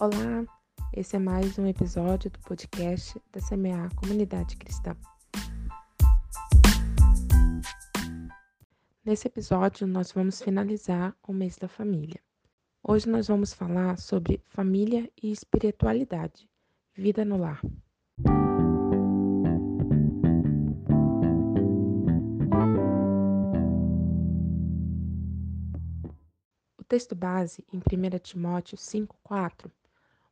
[0.00, 0.46] Olá,
[0.94, 4.96] esse é mais um episódio do podcast da Semear Comunidade Cristã.
[9.04, 12.18] Nesse episódio, nós vamos finalizar o mês da família.
[12.82, 16.48] Hoje nós vamos falar sobre família e espiritualidade,
[16.94, 17.60] vida no lar.
[26.78, 29.70] O texto base em 1 Timóteo 5,4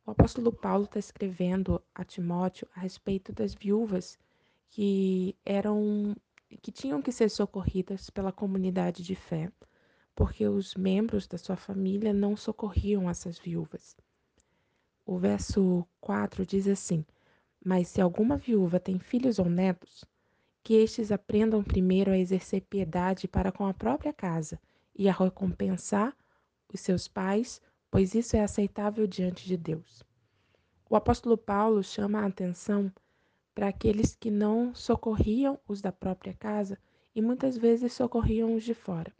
[0.09, 4.17] o apóstolo Paulo está escrevendo a Timóteo a respeito das viúvas
[4.71, 6.15] que eram
[6.63, 9.51] que tinham que ser socorridas pela comunidade de fé,
[10.15, 13.95] porque os membros da sua família não socorriam essas viúvas.
[15.05, 17.05] O verso 4 diz assim:
[17.63, 20.03] Mas se alguma viúva tem filhos ou netos,
[20.63, 24.59] que estes aprendam primeiro a exercer piedade para com a própria casa
[24.95, 26.17] e a recompensar
[26.73, 30.03] os seus pais pois isso é aceitável diante de Deus.
[30.89, 32.91] O apóstolo Paulo chama a atenção
[33.53, 36.77] para aqueles que não socorriam os da própria casa
[37.13, 39.13] e muitas vezes socorriam os de fora.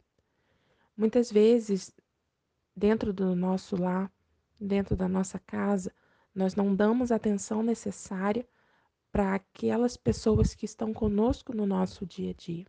[0.96, 1.92] Muitas vezes,
[2.74, 4.10] dentro do nosso lar,
[4.60, 5.92] dentro da nossa casa,
[6.34, 8.46] nós não damos a atenção necessária
[9.10, 12.66] para aquelas pessoas que estão conosco no nosso dia a dia.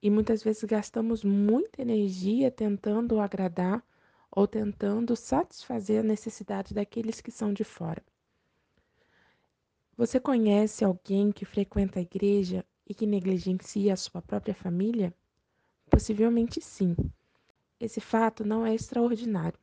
[0.00, 3.82] E muitas vezes gastamos muita energia tentando agradar
[4.36, 8.02] ou tentando satisfazer a necessidade daqueles que são de fora.
[9.96, 15.14] Você conhece alguém que frequenta a igreja e que negligencia a sua própria família?
[15.88, 16.96] Possivelmente sim.
[17.78, 19.58] Esse fato não é extraordinário,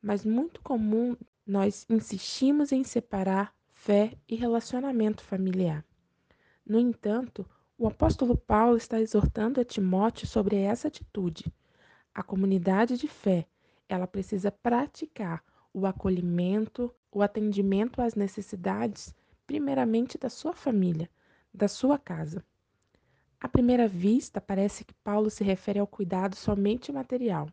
[0.00, 1.14] mas muito comum
[1.46, 5.84] nós insistimos em separar fé e relacionamento familiar.
[6.66, 7.44] No entanto,
[7.76, 11.52] o apóstolo Paulo está exortando a Timóteo sobre essa atitude.
[12.14, 13.46] A comunidade de fé
[13.94, 15.42] ela precisa praticar
[15.72, 19.14] o acolhimento, o atendimento às necessidades,
[19.46, 21.10] primeiramente da sua família,
[21.52, 22.44] da sua casa.
[23.40, 27.48] À primeira vista, parece que Paulo se refere ao cuidado somente material,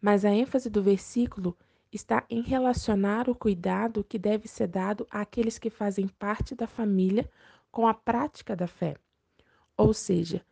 [0.00, 1.56] mas a ênfase do versículo
[1.92, 7.28] está em relacionar o cuidado que deve ser dado àqueles que fazem parte da família
[7.70, 8.96] com a prática da fé.
[9.76, 10.44] Ou seja,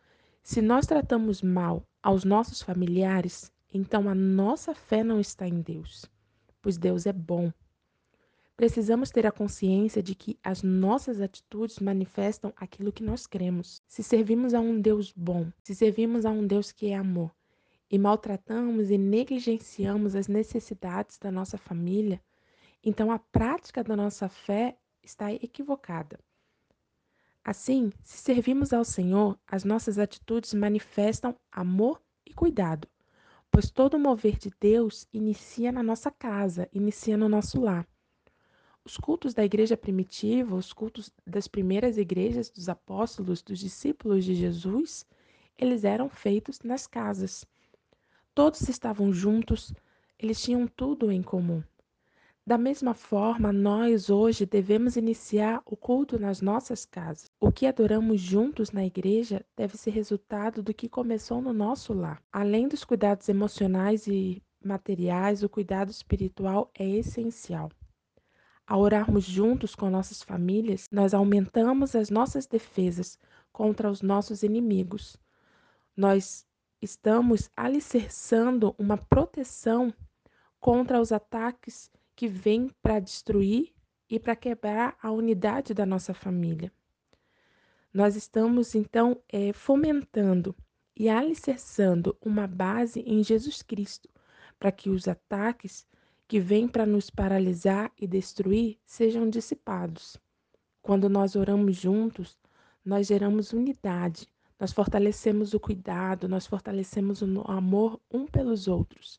[0.43, 6.07] se nós tratamos mal aos nossos familiares, então a nossa fé não está em Deus,
[6.63, 7.53] pois Deus é bom.
[8.57, 13.81] Precisamos ter a consciência de que as nossas atitudes manifestam aquilo que nós cremos.
[13.87, 17.31] Se servimos a um Deus bom, se servimos a um Deus que é amor,
[17.91, 22.21] e maltratamos e negligenciamos as necessidades da nossa família,
[22.83, 26.19] então a prática da nossa fé está equivocada.
[27.45, 32.87] Assim, se servimos ao Senhor, as nossas atitudes manifestam amor e cuidado,
[33.59, 37.85] pois todo o mover de Deus inicia na nossa casa, inicia no nosso lar.
[38.85, 44.37] Os cultos da igreja primitiva, os cultos das primeiras igrejas dos apóstolos, dos discípulos de
[44.37, 45.05] Jesus,
[45.59, 47.45] eles eram feitos nas casas.
[48.33, 49.75] Todos estavam juntos,
[50.21, 51.61] eles tinham tudo em comum.
[52.47, 57.28] Da mesma forma, nós hoje devemos iniciar o culto nas nossas casas.
[57.41, 62.21] O que adoramos juntos na igreja deve ser resultado do que começou no nosso lar.
[62.33, 67.71] Além dos cuidados emocionais e materiais, o cuidado espiritual é essencial.
[68.67, 73.17] Ao orarmos juntos com nossas famílias, nós aumentamos as nossas defesas
[73.53, 75.17] contra os nossos inimigos.
[75.97, 76.45] Nós
[76.83, 79.95] estamos alicerçando uma proteção
[80.59, 83.73] contra os ataques que vem para destruir
[84.11, 86.73] e para quebrar a unidade da nossa família.
[87.99, 90.55] Nós estamos, então, é, fomentando
[90.97, 94.09] e alicerçando uma base em Jesus Cristo,
[94.57, 95.85] para que os ataques
[96.29, 100.17] que vêm para nos paralisar e destruir sejam dissipados.
[100.81, 102.39] Quando nós oramos juntos,
[102.85, 104.29] nós geramos unidade,
[104.61, 109.19] nós fortalecemos o cuidado, nós fortalecemos o amor um pelos outros.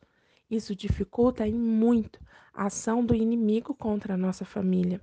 [0.49, 2.17] Isso dificulta em muito
[2.53, 5.01] a ação do inimigo contra a nossa família.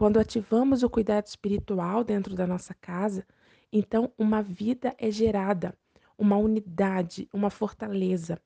[0.00, 3.22] Quando ativamos o cuidado espiritual dentro da nossa casa,
[3.70, 5.76] então uma vida é gerada,
[6.16, 8.40] uma unidade, uma fortaleza,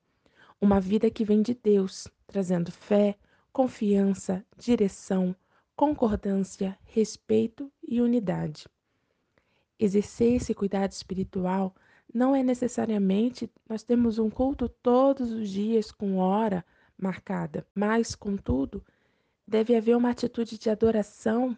[0.61, 3.17] uma vida que vem de Deus, trazendo fé,
[3.53, 5.33] confiança, direção,
[5.77, 8.67] concordância, respeito e unidade.
[9.79, 11.73] Exercer esse cuidado espiritual
[12.13, 16.65] não é necessariamente nós temos um culto todos os dias com hora
[16.99, 18.85] marcada, mas, contudo,
[19.47, 21.57] deve haver uma atitude de adoração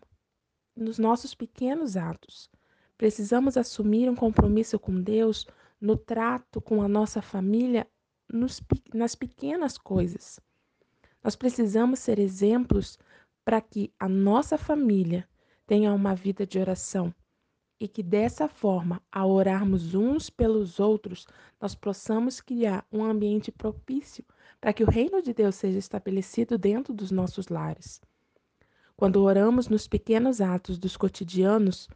[0.74, 2.50] nos nossos pequenos atos.
[2.98, 5.46] Precisamos assumir um compromisso com Deus
[5.80, 7.86] no trato com a nossa família
[8.32, 8.60] nos,
[8.92, 10.40] nas pequenas coisas.
[11.22, 12.98] Nós precisamos ser exemplos
[13.44, 15.28] para que a nossa família
[15.66, 17.14] tenha uma vida de oração
[17.78, 21.26] e que dessa forma, ao orarmos uns pelos outros,
[21.60, 24.24] nós possamos criar um ambiente propício
[24.60, 28.00] para que o reino de Deus seja estabelecido dentro dos nossos lares.
[28.96, 31.88] Quando oramos nos pequenos atos dos cotidianos,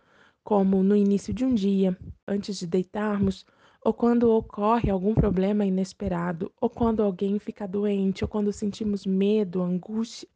[0.44, 1.96] como no início de um dia,
[2.28, 3.46] antes de deitarmos,
[3.82, 9.62] ou quando ocorre algum problema inesperado, ou quando alguém fica doente, ou quando sentimos medo,
[9.62, 10.28] angústia,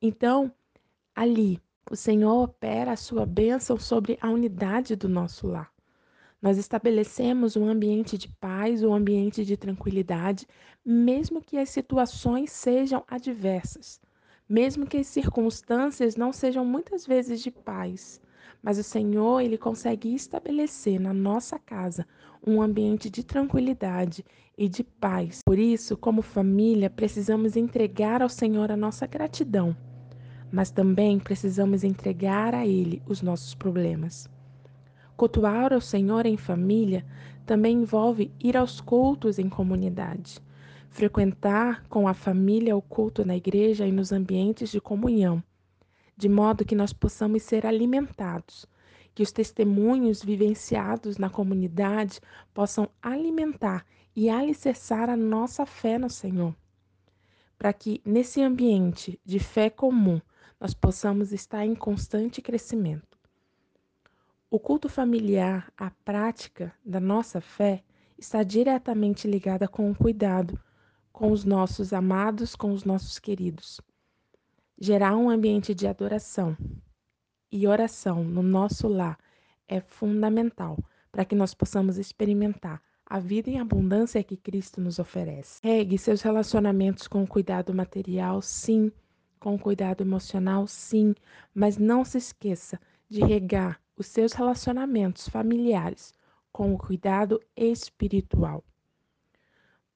[0.00, 0.52] então
[1.14, 5.70] ali o Senhor opera a sua bênção sobre a unidade do nosso lar.
[6.42, 10.46] Nós estabelecemos um ambiente de paz, um ambiente de tranquilidade,
[10.84, 14.00] mesmo que as situações sejam adversas,
[14.48, 18.20] mesmo que as circunstâncias não sejam muitas vezes de paz.
[18.60, 22.04] Mas o Senhor, ele consegue estabelecer na nossa casa
[22.44, 24.24] um ambiente de tranquilidade
[24.58, 25.40] e de paz.
[25.44, 29.76] Por isso, como família, precisamos entregar ao Senhor a nossa gratidão
[30.50, 34.28] mas também precisamos entregar a Ele os nossos problemas.
[35.16, 37.04] Cultuar ao Senhor em família
[37.46, 40.38] também envolve ir aos cultos em comunidade,
[40.90, 45.42] frequentar com a família o culto na igreja e nos ambientes de comunhão,
[46.16, 48.66] de modo que nós possamos ser alimentados,
[49.14, 52.20] que os testemunhos vivenciados na comunidade
[52.52, 56.54] possam alimentar e alicerçar a nossa fé no Senhor.
[57.58, 60.20] Para que nesse ambiente de fé comum
[60.60, 63.18] nós possamos estar em constante crescimento.
[64.50, 67.82] O culto familiar, a prática da nossa fé,
[68.18, 70.58] está diretamente ligada com o cuidado
[71.16, 73.80] com os nossos amados, com os nossos queridos.
[74.78, 76.54] Gerar um ambiente de adoração
[77.50, 79.18] e oração no nosso lar
[79.66, 80.76] é fundamental
[81.10, 85.58] para que nós possamos experimentar a vida em abundância que Cristo nos oferece.
[85.62, 88.92] Regue seus relacionamentos com cuidado material, sim,
[89.46, 91.14] com cuidado emocional, sim,
[91.54, 96.12] mas não se esqueça de regar os seus relacionamentos familiares
[96.50, 98.64] com o cuidado espiritual.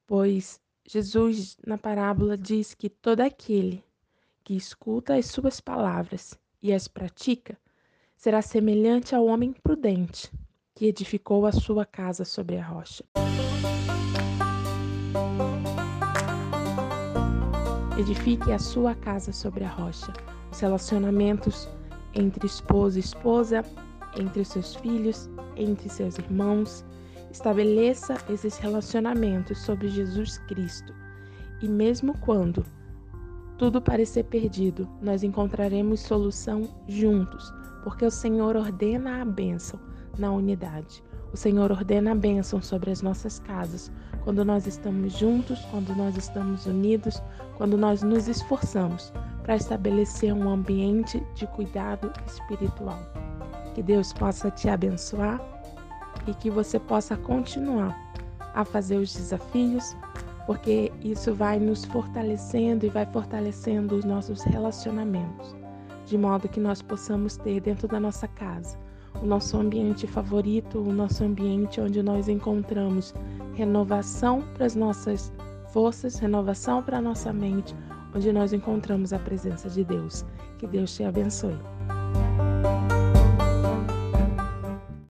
[0.07, 0.57] Pois
[0.87, 3.83] Jesus, na parábola, diz que todo aquele
[4.41, 7.57] que escuta as suas palavras e as pratica
[8.15, 10.31] será semelhante ao homem prudente
[10.73, 13.03] que edificou a sua casa sobre a rocha.
[18.01, 20.11] Edifique a sua casa sobre a rocha.
[20.51, 21.69] Os relacionamentos
[22.15, 23.63] entre esposo e esposa,
[24.17, 26.83] entre seus filhos, entre seus irmãos.
[27.31, 30.95] Estabeleça esses relacionamentos sobre Jesus Cristo.
[31.61, 32.65] E mesmo quando
[33.59, 39.79] tudo parecer perdido, nós encontraremos solução juntos, porque o Senhor ordena a bênção
[40.17, 41.03] na unidade.
[41.31, 43.91] O Senhor ordena a bênção sobre as nossas casas,
[44.23, 47.21] quando nós estamos juntos, quando nós estamos unidos,
[47.61, 49.13] quando nós nos esforçamos
[49.43, 52.97] para estabelecer um ambiente de cuidado espiritual.
[53.75, 55.39] Que Deus possa te abençoar
[56.25, 57.95] e que você possa continuar
[58.55, 59.95] a fazer os desafios,
[60.47, 65.55] porque isso vai nos fortalecendo e vai fortalecendo os nossos relacionamentos,
[66.07, 68.75] de modo que nós possamos ter dentro da nossa casa
[69.21, 73.13] o nosso ambiente favorito, o nosso ambiente onde nós encontramos
[73.53, 75.31] renovação para as nossas
[75.71, 77.75] forças, renovação para nossa mente,
[78.13, 80.25] onde nós encontramos a presença de Deus.
[80.57, 81.57] Que Deus te abençoe.